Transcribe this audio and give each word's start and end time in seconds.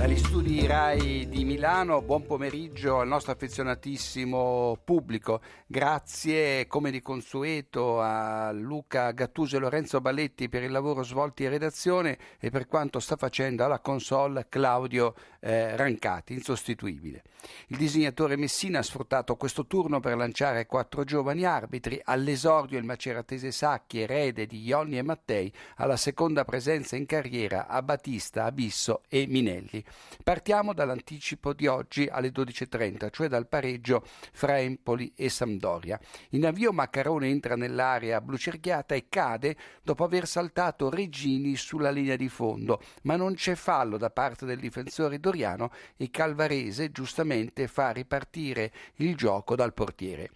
Dagli 0.00 0.16
studi 0.16 0.66
RAI 0.66 1.28
di 1.28 1.44
Milano, 1.44 2.00
buon 2.00 2.24
pomeriggio 2.24 3.00
al 3.00 3.06
nostro 3.06 3.32
affezionatissimo 3.32 4.78
pubblico. 4.82 5.42
Grazie 5.66 6.66
come 6.68 6.90
di 6.90 7.02
consueto 7.02 8.00
a 8.00 8.50
Luca 8.50 9.10
Gattuso 9.10 9.56
e 9.56 9.58
Lorenzo 9.58 10.00
Balletti 10.00 10.48
per 10.48 10.62
il 10.62 10.70
lavoro 10.70 11.02
svolto 11.02 11.42
in 11.42 11.50
redazione 11.50 12.16
e 12.38 12.48
per 12.48 12.66
quanto 12.66 12.98
sta 12.98 13.16
facendo 13.16 13.62
alla 13.62 13.80
console 13.80 14.46
Claudio 14.48 15.14
eh, 15.38 15.76
Rancati, 15.76 16.32
insostituibile. 16.32 17.22
Il 17.66 17.76
disegnatore 17.76 18.36
Messina 18.36 18.78
ha 18.78 18.82
sfruttato 18.82 19.36
questo 19.36 19.66
turno 19.66 20.00
per 20.00 20.16
lanciare 20.16 20.64
quattro 20.64 21.04
giovani 21.04 21.44
arbitri, 21.44 22.00
all'esordio 22.02 22.78
il 22.78 22.84
maceratese 22.84 23.50
Sacchi, 23.50 24.00
erede 24.00 24.46
di 24.46 24.62
Ionni 24.62 24.96
e 24.96 25.02
Mattei, 25.02 25.52
alla 25.76 25.96
seconda 25.96 26.44
presenza 26.44 26.96
in 26.96 27.04
carriera 27.04 27.66
a 27.66 27.82
Battista, 27.82 28.44
Abisso 28.44 29.02
e 29.06 29.26
Minelli. 29.28 29.84
Partiamo 30.22 30.72
dall'anticipo 30.72 31.52
di 31.52 31.66
oggi 31.66 32.06
alle 32.06 32.30
12.30, 32.30 33.10
cioè 33.10 33.28
dal 33.28 33.48
pareggio 33.48 34.04
fra 34.32 34.58
Empoli 34.58 35.12
e 35.16 35.28
Sampdoria. 35.28 35.98
In 36.30 36.46
avvio 36.46 36.72
Maccarone 36.72 37.28
entra 37.28 37.56
nell'area 37.56 38.20
blu 38.20 38.36
cerchiata 38.36 38.94
e 38.94 39.06
cade 39.08 39.56
dopo 39.82 40.04
aver 40.04 40.26
saltato 40.26 40.90
Regini 40.90 41.56
sulla 41.56 41.90
linea 41.90 42.16
di 42.16 42.28
fondo, 42.28 42.80
ma 43.02 43.16
non 43.16 43.34
c'è 43.34 43.54
fallo 43.54 43.96
da 43.96 44.10
parte 44.10 44.46
del 44.46 44.58
difensore 44.58 45.20
doriano 45.20 45.70
e 45.96 46.10
Calvarese 46.10 46.90
giustamente 46.90 47.66
fa 47.66 47.90
ripartire 47.90 48.72
il 48.96 49.16
gioco 49.16 49.54
dal 49.54 49.74
portiere. 49.74 50.30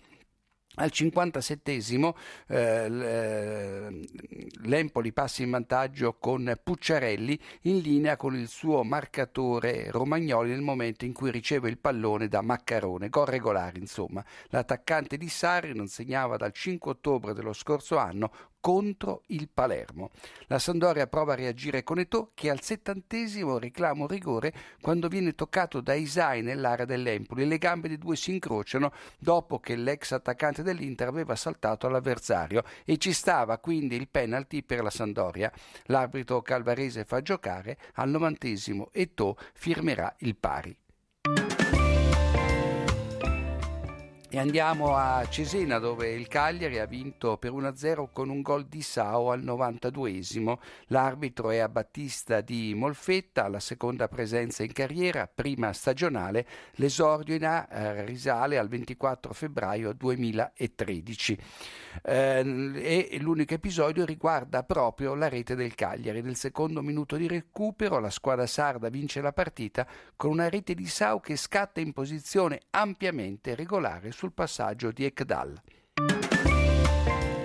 Al 0.76 0.90
57esimo 0.92 2.14
eh, 2.48 2.88
l'Empoli 4.62 5.12
passa 5.12 5.42
in 5.42 5.50
vantaggio 5.50 6.14
con 6.14 6.52
Pucciarelli 6.60 7.38
in 7.62 7.78
linea 7.78 8.16
con 8.16 8.34
il 8.34 8.48
suo 8.48 8.82
marcatore 8.82 9.90
Romagnoli 9.92 10.50
nel 10.50 10.62
momento 10.62 11.04
in 11.04 11.12
cui 11.12 11.30
riceve 11.30 11.68
il 11.68 11.78
pallone 11.78 12.26
da 12.26 12.42
Maccarone, 12.42 13.08
gol 13.08 13.26
regolare 13.26 13.78
insomma. 13.78 14.24
L'attaccante 14.48 15.16
di 15.16 15.28
Sarri 15.28 15.74
non 15.74 15.86
segnava 15.86 16.36
dal 16.36 16.52
5 16.52 16.90
ottobre 16.90 17.34
dello 17.34 17.52
scorso 17.52 17.96
anno 17.96 18.32
contro 18.64 19.24
il 19.26 19.50
Palermo. 19.52 20.08
La 20.46 20.58
Sandoria 20.58 21.06
prova 21.06 21.34
a 21.34 21.36
reagire 21.36 21.82
con 21.82 21.98
Eto'o 21.98 22.30
che 22.32 22.48
al 22.48 22.62
settantesimo 22.62 23.58
reclama 23.58 24.06
rigore 24.06 24.54
quando 24.80 25.08
viene 25.08 25.34
toccato 25.34 25.82
da 25.82 25.92
Isai 25.92 26.40
nell'area 26.40 26.86
dell'Empoli. 26.86 27.46
Le 27.46 27.58
gambe 27.58 27.88
dei 27.88 27.98
due 27.98 28.16
si 28.16 28.32
incrociano 28.32 28.90
dopo 29.18 29.58
che 29.58 29.76
l'ex 29.76 30.12
attaccante 30.12 30.62
dell'Inter 30.62 31.08
aveva 31.08 31.36
saltato 31.36 31.86
all'avversario 31.86 32.62
e 32.86 32.96
ci 32.96 33.12
stava 33.12 33.58
quindi 33.58 33.96
il 33.96 34.08
penalty 34.08 34.62
per 34.62 34.82
la 34.82 34.88
Sandoria. 34.88 35.52
L'arbitro 35.88 36.40
calvarese 36.40 37.04
fa 37.04 37.20
giocare, 37.20 37.76
al 37.96 38.08
novantesimo 38.08 38.88
Eto'o 38.92 39.36
firmerà 39.52 40.14
il 40.20 40.36
pari. 40.36 40.74
E 44.34 44.38
andiamo 44.40 44.96
a 44.96 45.24
Cesena 45.28 45.78
dove 45.78 46.10
il 46.10 46.26
Cagliari 46.26 46.80
ha 46.80 46.86
vinto 46.86 47.36
per 47.36 47.52
1-0 47.52 48.08
con 48.12 48.30
un 48.30 48.42
gol 48.42 48.64
di 48.64 48.82
Sao 48.82 49.30
al 49.30 49.44
92esimo. 49.44 50.58
L'arbitro 50.86 51.52
è 51.52 51.58
a 51.58 51.68
Battista 51.68 52.40
di 52.40 52.74
Molfetta, 52.74 53.46
la 53.46 53.60
seconda 53.60 54.08
presenza 54.08 54.64
in 54.64 54.72
carriera, 54.72 55.30
prima 55.32 55.72
stagionale. 55.72 56.48
L'esordio 56.72 57.36
in 57.36 57.46
A 57.46 57.68
eh, 57.70 58.04
risale 58.04 58.58
al 58.58 58.66
24 58.66 59.32
febbraio 59.32 59.92
2013. 59.92 61.38
Eh, 62.02 63.10
e 63.12 63.18
l'unico 63.20 63.54
episodio 63.54 64.04
riguarda 64.04 64.64
proprio 64.64 65.14
la 65.14 65.28
rete 65.28 65.54
del 65.54 65.76
Cagliari. 65.76 66.22
Nel 66.22 66.34
secondo 66.34 66.82
minuto 66.82 67.14
di 67.14 67.28
recupero 67.28 68.00
la 68.00 68.10
squadra 68.10 68.48
sarda 68.48 68.88
vince 68.88 69.20
la 69.20 69.32
partita 69.32 69.86
con 70.16 70.32
una 70.32 70.48
rete 70.48 70.74
di 70.74 70.88
Sao 70.88 71.20
che 71.20 71.36
scatta 71.36 71.78
in 71.78 71.92
posizione 71.92 72.62
ampiamente 72.70 73.54
regolare 73.54 74.10
sul 74.24 74.32
passaggio 74.32 74.90
di 74.90 75.04
Ekdal. 75.04 75.60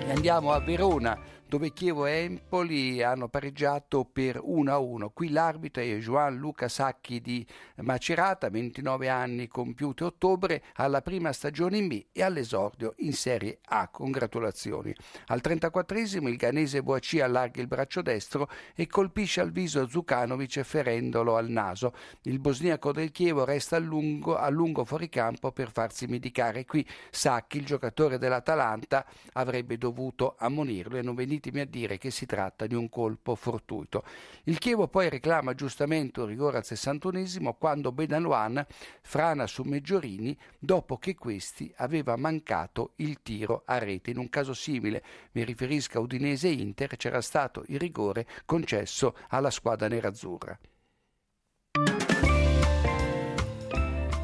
E 0.06 0.10
andiamo 0.10 0.52
a 0.52 0.60
Verona 0.60 1.18
dove 1.50 1.72
Chievo 1.72 2.06
e 2.06 2.12
Empoli 2.12 3.02
hanno 3.02 3.28
pareggiato 3.28 4.04
per 4.04 4.40
1-1. 4.40 5.08
Qui 5.12 5.30
l'arbitro 5.30 5.82
è 5.82 5.96
Juan 5.96 6.36
Luca 6.36 6.68
Sacchi 6.68 7.20
di 7.20 7.44
Macerata, 7.78 8.48
29 8.48 9.08
anni 9.08 9.48
compiuti 9.48 10.04
a 10.04 10.06
ottobre, 10.06 10.62
alla 10.74 11.02
prima 11.02 11.32
stagione 11.32 11.78
in 11.78 11.88
B 11.88 12.06
e 12.12 12.22
all'esordio 12.22 12.94
in 12.98 13.12
Serie 13.12 13.58
A. 13.64 13.88
Congratulazioni. 13.88 14.94
Al 15.26 15.40
34esimo 15.42 16.28
il 16.28 16.36
ganese 16.36 16.84
Boaci 16.84 17.20
allarga 17.20 17.60
il 17.60 17.66
braccio 17.66 18.00
destro 18.00 18.48
e 18.76 18.86
colpisce 18.86 19.40
al 19.40 19.50
viso 19.50 19.88
Zucanovic 19.88 20.60
ferendolo 20.60 21.36
al 21.36 21.48
naso. 21.48 21.94
Il 22.22 22.38
bosniaco 22.38 22.92
del 22.92 23.10
Chievo 23.10 23.44
resta 23.44 23.74
a 23.74 23.80
lungo, 23.80 24.36
a 24.36 24.48
lungo 24.50 24.84
fuori 24.84 25.08
campo 25.08 25.50
per 25.50 25.72
farsi 25.72 26.06
medicare. 26.06 26.64
Qui 26.64 26.86
Sacchi, 27.10 27.56
il 27.58 27.66
giocatore 27.66 28.18
dell'Atalanta, 28.18 29.04
avrebbe 29.32 29.76
dovuto 29.78 30.36
ammonirlo 30.38 30.96
e 30.96 31.02
non 31.02 31.16
venite 31.16 31.38
consentitemi 31.40 31.60
a 31.60 31.66
dire 31.66 31.98
che 31.98 32.10
si 32.10 32.26
tratta 32.26 32.66
di 32.66 32.74
un 32.74 32.88
colpo 32.88 33.34
fortuito. 33.34 34.04
Il 34.44 34.58
Chievo 34.58 34.86
poi 34.88 35.08
reclama 35.08 35.54
giustamente 35.54 36.20
un 36.20 36.26
rigore 36.26 36.58
al 36.58 36.64
61esimo 36.66 37.54
quando 37.58 37.92
Benaluan 37.92 38.64
frana 39.00 39.46
su 39.46 39.62
Meggiorini 39.62 40.36
dopo 40.58 40.98
che 40.98 41.14
questi 41.14 41.72
aveva 41.78 42.16
mancato 42.16 42.92
il 42.96 43.22
tiro 43.22 43.62
a 43.64 43.78
rete. 43.78 44.10
In 44.10 44.18
un 44.18 44.28
caso 44.28 44.52
simile, 44.52 45.02
mi 45.32 45.44
riferisco 45.44 45.98
a 45.98 46.02
Udinese 46.02 46.48
Inter, 46.48 46.96
c'era 46.96 47.22
stato 47.22 47.64
il 47.68 47.78
rigore 47.78 48.26
concesso 48.44 49.16
alla 49.28 49.50
squadra 49.50 49.88
nerazzurra. 49.88 50.58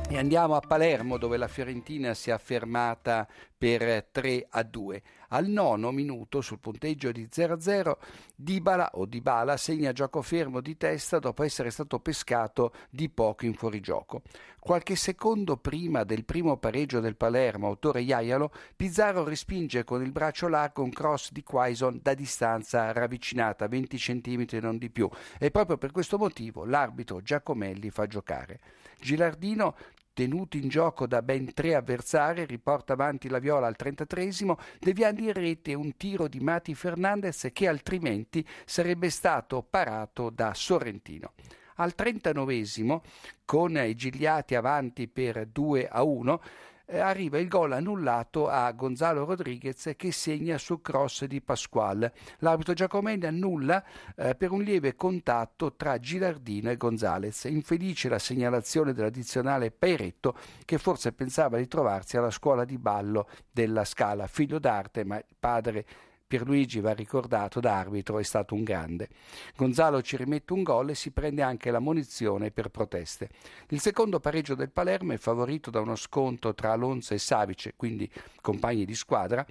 E 0.08 0.18
andiamo 0.18 0.54
a 0.54 0.60
Palermo 0.60 1.18
dove 1.18 1.36
la 1.36 1.48
Fiorentina 1.48 2.14
si 2.14 2.30
è 2.30 2.32
affermata 2.32 3.26
per 3.58 4.06
3 4.12 4.46
a 4.50 4.62
2. 4.62 5.02
Al 5.28 5.46
nono 5.46 5.90
minuto 5.90 6.40
sul 6.40 6.60
punteggio 6.60 7.10
di 7.12 7.26
0 7.30 7.54
a 7.54 7.60
0 7.60 7.98
Dybala 8.34 8.90
o 8.94 9.06
Dybala 9.06 9.56
segna 9.56 9.92
gioco 9.92 10.22
fermo 10.22 10.60
di 10.60 10.76
testa 10.76 11.18
dopo 11.18 11.42
essere 11.42 11.70
stato 11.70 11.98
pescato 11.98 12.72
di 12.90 13.08
poco 13.08 13.44
in 13.44 13.54
fuorigioco. 13.54 14.22
Qualche 14.60 14.96
secondo 14.96 15.56
prima 15.56 16.04
del 16.04 16.24
primo 16.24 16.56
pareggio 16.56 17.00
del 17.00 17.16
Palermo, 17.16 17.68
autore 17.68 18.00
Iaialo, 18.00 18.50
Pizzaro 18.74 19.24
respinge 19.24 19.84
con 19.84 20.02
il 20.02 20.10
braccio 20.10 20.48
largo 20.48 20.82
un 20.82 20.90
cross 20.90 21.30
di 21.30 21.42
Quaison 21.42 22.00
da 22.02 22.14
distanza 22.14 22.92
ravvicinata 22.92 23.68
20 23.68 23.96
cm 23.96 24.44
e 24.50 24.60
non 24.60 24.78
di 24.78 24.90
più 24.90 25.08
e 25.38 25.50
proprio 25.50 25.78
per 25.78 25.92
questo 25.92 26.18
motivo 26.18 26.64
l'arbitro 26.64 27.20
Giacomelli 27.20 27.90
fa 27.90 28.06
giocare. 28.06 28.60
Gilardino 29.00 29.76
tenuto 30.16 30.56
in 30.56 30.68
gioco 30.68 31.06
da 31.06 31.20
ben 31.20 31.52
tre 31.52 31.74
avversari, 31.74 32.46
riporta 32.46 32.94
avanti 32.94 33.28
la 33.28 33.38
viola 33.38 33.66
al 33.66 33.76
33esimo, 33.78 34.56
deviando 34.78 35.20
in 35.20 35.34
rete 35.34 35.74
un 35.74 35.94
tiro 35.98 36.26
di 36.26 36.40
Mati 36.40 36.74
Fernandez 36.74 37.50
che 37.52 37.68
altrimenti 37.68 38.42
sarebbe 38.64 39.10
stato 39.10 39.62
parato 39.68 40.30
da 40.30 40.54
Sorrentino. 40.54 41.34
Al 41.74 41.92
39esimo, 41.94 43.02
con 43.44 43.76
i 43.76 43.94
Gigliati 43.94 44.54
avanti 44.54 45.06
per 45.06 45.48
2 45.48 45.86
a 45.86 46.02
1, 46.02 46.40
eh, 46.86 46.98
arriva 46.98 47.38
il 47.38 47.48
gol 47.48 47.72
annullato 47.72 48.48
a 48.48 48.70
Gonzalo 48.72 49.24
Rodriguez 49.24 49.92
che 49.96 50.12
segna 50.12 50.56
sul 50.56 50.80
cross 50.80 51.24
di 51.24 51.40
Pasquale. 51.40 52.14
L'arbitro 52.38 52.72
Giacomelli 52.72 53.26
annulla 53.26 53.84
eh, 54.14 54.34
per 54.34 54.52
un 54.52 54.62
lieve 54.62 54.94
contatto 54.94 55.74
tra 55.74 55.98
Gilardino 55.98 56.70
e 56.70 56.76
Gonzalez. 56.76 57.44
Infelice 57.44 58.08
la 58.08 58.18
segnalazione 58.18 58.92
dell'addizionale 58.92 59.70
Peiretto 59.70 60.36
che 60.64 60.78
forse 60.78 61.12
pensava 61.12 61.58
di 61.58 61.66
trovarsi 61.66 62.16
alla 62.16 62.30
scuola 62.30 62.64
di 62.64 62.78
ballo 62.78 63.28
della 63.50 63.84
Scala, 63.84 64.26
figlio 64.26 64.58
d'arte 64.58 65.04
ma 65.04 65.20
padre 65.38 65.84
Pierluigi 66.28 66.80
va 66.80 66.92
ricordato 66.92 67.60
da 67.60 67.78
arbitro, 67.78 68.18
è 68.18 68.24
stato 68.24 68.54
un 68.54 68.64
grande. 68.64 69.08
Gonzalo 69.56 70.02
ci 70.02 70.16
rimette 70.16 70.52
un 70.54 70.64
gol 70.64 70.90
e 70.90 70.96
si 70.96 71.12
prende 71.12 71.42
anche 71.42 71.70
la 71.70 71.78
munizione 71.78 72.50
per 72.50 72.68
proteste. 72.70 73.28
Il 73.68 73.80
secondo 73.80 74.18
pareggio 74.18 74.56
del 74.56 74.70
Palermo 74.70 75.12
è 75.12 75.18
favorito 75.18 75.70
da 75.70 75.80
uno 75.80 75.94
sconto 75.94 76.52
tra 76.52 76.72
Alonso 76.72 77.14
e 77.14 77.18
Savice, 77.18 77.74
quindi 77.76 78.10
compagni 78.40 78.84
di 78.84 78.96
squadra, 78.96 79.46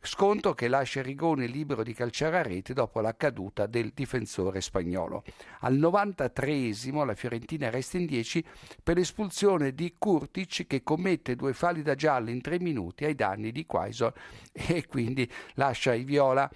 sconto 0.00 0.54
che 0.54 0.68
lascia 0.68 1.02
Rigone 1.02 1.46
libero 1.46 1.82
di 1.82 1.94
calciare 1.94 2.38
a 2.38 2.42
rete 2.42 2.74
dopo 2.74 3.00
la 3.00 3.16
caduta 3.16 3.66
del 3.66 3.90
difensore 3.92 4.60
spagnolo. 4.60 5.24
Al 5.60 5.74
93esimo 5.74 7.04
la 7.04 7.14
Fiorentina 7.14 7.70
resta 7.70 7.96
in 7.96 8.06
10 8.06 8.44
per 8.84 8.96
l'espulsione 8.96 9.74
di 9.74 9.94
Kurtic 9.98 10.66
che 10.68 10.84
commette 10.84 11.34
due 11.34 11.54
falli 11.54 11.82
da 11.82 11.96
giallo 11.96 12.30
in 12.30 12.40
tre 12.40 12.60
minuti 12.60 13.04
ai 13.04 13.16
danni 13.16 13.50
di 13.50 13.66
Quaison 13.66 14.12
e 14.52 14.86
quindi 14.86 15.28
lascia 15.54 15.92
i 15.92 16.04
Viola 16.20 16.50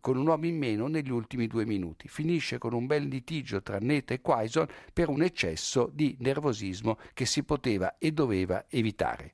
con 0.00 0.16
un 0.16 0.26
uomo 0.26 0.46
in 0.46 0.56
meno 0.56 0.86
negli 0.86 1.10
ultimi 1.10 1.46
due 1.46 1.66
minuti. 1.66 2.08
Finisce 2.08 2.56
con 2.56 2.72
un 2.72 2.86
bel 2.86 3.06
litigio 3.06 3.60
tra 3.60 3.78
Neta 3.78 4.14
e 4.14 4.22
Quaison 4.22 4.66
per 4.94 5.10
un 5.10 5.22
eccesso 5.22 5.90
di 5.92 6.16
nervosismo 6.20 6.96
che 7.12 7.26
si 7.26 7.42
poteva 7.42 7.98
e 7.98 8.12
doveva 8.12 8.64
evitare. 8.70 9.32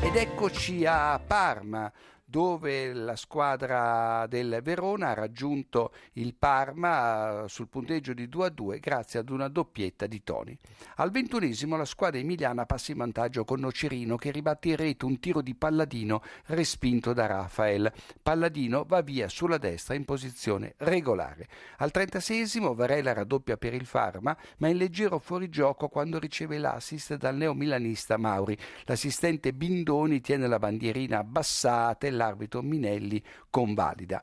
Ed 0.00 0.16
eccoci 0.16 0.86
a 0.86 1.18
Parma 1.18 1.92
dove 2.30 2.92
la 2.92 3.16
squadra 3.16 4.26
del 4.28 4.60
Verona 4.62 5.08
ha 5.08 5.14
raggiunto 5.14 5.94
il 6.14 6.34
Parma 6.34 7.44
eh, 7.44 7.48
sul 7.48 7.68
punteggio 7.68 8.12
di 8.12 8.28
2 8.28 8.46
a 8.46 8.50
2 8.50 8.80
grazie 8.80 9.20
ad 9.20 9.30
una 9.30 9.48
doppietta 9.48 10.06
di 10.06 10.22
Toni. 10.22 10.54
Al 10.96 11.10
ventunesimo 11.10 11.78
la 11.78 11.86
squadra 11.86 12.18
emiliana 12.18 12.66
passa 12.66 12.92
in 12.92 12.98
vantaggio 12.98 13.46
con 13.46 13.60
Nocerino 13.60 14.16
che 14.16 14.30
ribatte 14.30 14.68
in 14.68 14.76
rete 14.76 15.06
un 15.06 15.18
tiro 15.20 15.40
di 15.40 15.54
Palladino 15.54 16.22
respinto 16.46 17.14
da 17.14 17.24
Rafael. 17.24 17.90
Palladino 18.22 18.84
va 18.86 19.00
via 19.00 19.30
sulla 19.30 19.56
destra 19.56 19.94
in 19.94 20.04
posizione 20.04 20.74
regolare. 20.76 21.48
Al 21.78 21.90
trentaseiesimo 21.90 22.74
Varela 22.74 23.14
raddoppia 23.14 23.56
per 23.56 23.72
il 23.72 23.88
Parma 23.90 24.36
ma 24.58 24.68
in 24.68 24.76
leggero 24.76 25.18
fuorigioco 25.18 25.88
quando 25.88 26.18
riceve 26.18 26.58
l'assist 26.58 27.16
dal 27.16 27.36
neomilanista 27.36 28.18
Mauri. 28.18 28.54
L'assistente 28.84 29.54
Bindoni 29.54 30.20
tiene 30.20 30.46
la 30.46 30.58
bandierina 30.58 31.20
abbassata 31.20 32.06
e 32.06 32.10
l'arbitro 32.18 32.60
Minelli 32.62 33.22
convalida. 33.48 34.22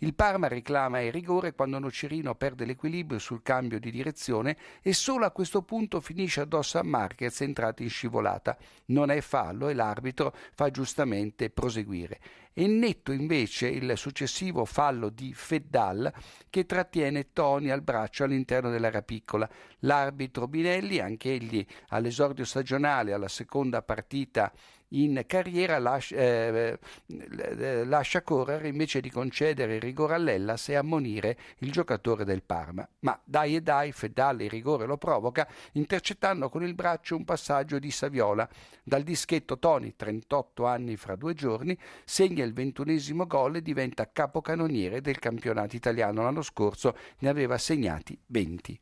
Il 0.00 0.14
Parma 0.14 0.46
reclama 0.46 1.00
il 1.00 1.10
rigore 1.10 1.54
quando 1.54 1.78
Nocerino 1.78 2.34
perde 2.34 2.66
l'equilibrio 2.66 3.18
sul 3.18 3.40
cambio 3.42 3.80
di 3.80 3.90
direzione 3.90 4.54
e 4.82 4.92
solo 4.92 5.24
a 5.24 5.30
questo 5.30 5.62
punto 5.62 6.02
finisce 6.02 6.42
addosso 6.42 6.78
a 6.78 6.82
Marquez 6.82 7.40
entrato 7.40 7.82
in 7.82 7.88
scivolata. 7.88 8.58
Non 8.86 9.10
è 9.10 9.22
fallo 9.22 9.70
e 9.70 9.74
l'arbitro 9.74 10.34
fa 10.52 10.70
giustamente 10.70 11.48
proseguire. 11.48 12.20
È 12.52 12.66
netto 12.66 13.12
invece 13.12 13.68
il 13.68 13.96
successivo 13.96 14.66
fallo 14.66 15.08
di 15.08 15.32
Feddal 15.32 16.12
che 16.50 16.66
trattiene 16.66 17.32
Toni 17.32 17.70
al 17.70 17.82
braccio 17.82 18.24
all'interno 18.24 18.70
dell'area 18.70 19.02
piccola. 19.02 19.48
L'arbitro 19.80 20.46
Binelli, 20.46 20.98
anch'egli 20.98 21.64
all'esordio 21.88 22.44
stagionale 22.44 23.12
alla 23.12 23.28
seconda 23.28 23.82
partita 23.82 24.52
in 24.90 25.22
carriera 25.26 25.78
lascia, 25.78 26.16
eh, 26.16 26.78
eh, 27.08 27.84
lascia, 27.84 28.22
correre 28.22 28.68
invece 28.68 29.00
di 29.00 29.10
concedere 29.10 29.76
il 29.76 29.82
rigore 29.86 30.14
all'Ellas 30.14 30.68
e 30.68 30.74
ammonire 30.74 31.38
il 31.58 31.70
giocatore 31.70 32.24
del 32.24 32.42
Parma. 32.42 32.86
Ma 33.00 33.18
dai 33.24 33.56
e 33.56 33.60
dai, 33.62 33.92
Fedale 33.92 34.44
il 34.44 34.50
rigore 34.50 34.86
lo 34.86 34.96
provoca, 34.98 35.48
intercettando 35.72 36.48
con 36.48 36.62
il 36.62 36.74
braccio 36.74 37.16
un 37.16 37.24
passaggio 37.24 37.78
di 37.78 37.90
Saviola. 37.90 38.48
Dal 38.82 39.02
dischetto 39.02 39.58
Toni, 39.58 39.94
38 39.94 40.66
anni 40.66 40.96
fra 40.96 41.16
due 41.16 41.34
giorni, 41.34 41.78
segna 42.04 42.44
il 42.44 42.52
ventunesimo 42.52 43.26
gol 43.26 43.56
e 43.56 43.62
diventa 43.62 44.10
capocannoniere 44.10 45.00
del 45.00 45.18
campionato 45.18 45.76
italiano. 45.76 46.22
L'anno 46.22 46.42
scorso 46.42 46.96
ne 47.18 47.28
aveva 47.28 47.56
segnati 47.58 48.18
20. 48.26 48.80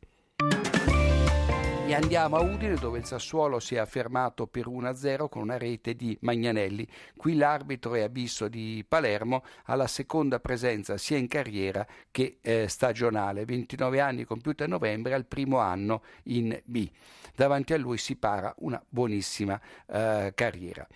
E 1.87 1.93
andiamo 1.93 2.37
a 2.37 2.41
Udine 2.41 2.73
dove 2.73 2.97
il 2.97 3.05
Sassuolo 3.05 3.59
si 3.59 3.75
è 3.75 3.77
affermato 3.77 4.47
per 4.47 4.67
1-0 4.67 5.29
con 5.29 5.43
una 5.43 5.59
rete 5.59 5.95
di 5.95 6.17
Magnanelli. 6.21 6.87
Qui 7.15 7.35
l'arbitro 7.35 7.93
è 7.93 8.01
Abisso 8.01 8.47
di 8.47 8.83
Palermo 8.87 9.43
alla 9.65 9.85
seconda 9.85 10.39
presenza 10.39 10.97
sia 10.97 11.17
in 11.17 11.27
carriera 11.27 11.85
che 12.09 12.39
eh, 12.41 12.67
stagionale. 12.67 13.45
29 13.45 13.99
anni 13.99 14.23
compiuti 14.23 14.63
a 14.63 14.67
novembre 14.67 15.13
al 15.13 15.25
primo 15.25 15.59
anno 15.59 16.01
in 16.23 16.59
B. 16.65 16.89
Davanti 17.35 17.73
a 17.73 17.77
lui 17.77 17.99
si 17.99 18.15
para 18.15 18.51
una 18.59 18.83
buonissima 18.89 19.61
eh, 19.85 20.31
carriera 20.33 20.87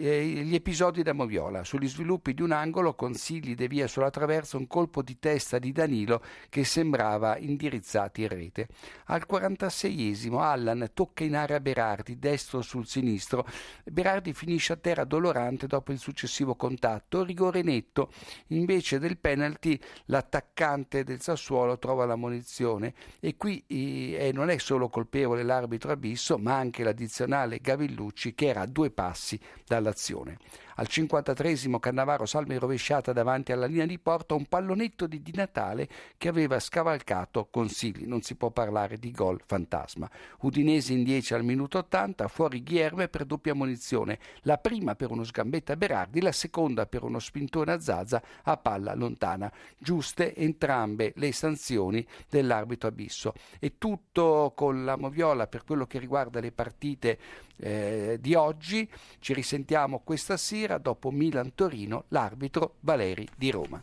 gli 0.00 0.54
episodi 0.54 1.02
da 1.02 1.12
Moviola. 1.12 1.64
Sugli 1.64 1.88
sviluppi 1.88 2.32
di 2.32 2.42
un 2.42 2.52
angolo 2.52 2.94
consigli 2.94 3.56
devia 3.56 3.88
sulla 3.88 4.10
traversa 4.10 4.56
un 4.56 4.68
colpo 4.68 5.02
di 5.02 5.18
testa 5.18 5.58
di 5.58 5.72
Danilo 5.72 6.22
che 6.48 6.62
sembrava 6.62 7.36
indirizzato 7.36 8.20
in 8.20 8.28
rete. 8.28 8.68
Al 9.06 9.26
46esimo 9.28 10.38
Allan 10.38 10.90
tocca 10.94 11.24
in 11.24 11.34
area 11.34 11.58
Berardi, 11.58 12.16
destro 12.16 12.62
sul 12.62 12.86
sinistro. 12.86 13.44
Berardi 13.84 14.32
finisce 14.34 14.74
a 14.74 14.76
terra 14.76 15.02
dolorante 15.02 15.66
dopo 15.66 15.90
il 15.90 15.98
successivo 15.98 16.54
contatto, 16.54 17.24
rigore 17.24 17.62
netto. 17.62 18.12
Invece 18.48 19.00
del 19.00 19.18
penalty 19.18 19.76
l'attaccante 20.04 21.02
del 21.02 21.20
Sassuolo 21.20 21.76
trova 21.76 22.06
la 22.06 22.14
munizione 22.14 22.94
e 23.18 23.36
qui 23.36 23.64
eh, 23.66 24.30
non 24.32 24.48
è 24.48 24.58
solo 24.58 24.88
colpevole 24.88 25.42
l'arbitro 25.42 25.90
Abisso 25.90 26.38
ma 26.38 26.56
anche 26.56 26.84
l'addizionale 26.84 27.58
Gavillucci 27.58 28.34
che 28.34 28.46
era 28.46 28.60
a 28.60 28.66
due 28.66 28.90
passi 28.90 29.40
dalla 29.66 29.87
dall'azione. 29.88 30.38
Al 30.80 30.86
53esimo 30.88 31.80
Cannavaro 31.80 32.24
salva 32.24 32.52
in 32.52 32.60
rovesciata 32.60 33.12
davanti 33.12 33.50
alla 33.50 33.66
linea 33.66 33.84
di 33.84 33.98
porta 33.98 34.34
un 34.34 34.46
pallonetto 34.46 35.08
di 35.08 35.20
Di 35.20 35.32
Natale 35.34 35.88
che 36.16 36.28
aveva 36.28 36.60
scavalcato 36.60 37.48
Consigli. 37.50 38.06
Non 38.06 38.22
si 38.22 38.36
può 38.36 38.50
parlare 38.50 38.96
di 38.96 39.10
gol 39.10 39.42
fantasma. 39.44 40.08
Udinese 40.42 40.92
in 40.92 41.02
10 41.02 41.34
al 41.34 41.42
minuto 41.42 41.78
80, 41.78 42.28
fuori 42.28 42.62
Ghierme 42.62 43.08
per 43.08 43.24
doppia 43.24 43.56
munizione. 43.56 44.20
La 44.42 44.58
prima 44.58 44.94
per 44.94 45.10
uno 45.10 45.24
sgambetta 45.24 45.72
a 45.72 45.76
Berardi, 45.76 46.20
la 46.20 46.30
seconda 46.30 46.86
per 46.86 47.02
uno 47.02 47.18
spintone 47.18 47.72
a 47.72 47.80
Zaza 47.80 48.22
a 48.44 48.56
palla 48.56 48.94
lontana. 48.94 49.52
Giuste 49.76 50.32
entrambe 50.36 51.12
le 51.16 51.32
sanzioni 51.32 52.06
dell'arbitro 52.28 52.88
Abisso. 52.88 53.32
E 53.58 53.78
tutto 53.78 54.52
con 54.54 54.84
la 54.84 54.96
moviola 54.96 55.48
per 55.48 55.64
quello 55.64 55.88
che 55.88 55.98
riguarda 55.98 56.38
le 56.38 56.52
partite 56.52 57.18
eh, 57.56 58.18
di 58.20 58.34
oggi. 58.34 58.88
Ci 59.18 59.34
risentiamo 59.34 60.02
questa 60.04 60.36
sera 60.68 60.76
dopo 60.76 61.10
Milan-Torino, 61.10 62.04
l'arbitro 62.08 62.74
Valeri 62.80 63.26
di 63.34 63.50
Roma. 63.50 63.76